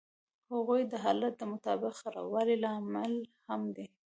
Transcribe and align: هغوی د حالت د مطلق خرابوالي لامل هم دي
هغوی 0.53 0.81
د 0.91 0.93
حالت 1.03 1.33
د 1.37 1.43
مطلق 1.51 1.93
خرابوالي 2.01 2.55
لامل 2.63 3.13
هم 3.47 3.61
دي 3.75 3.87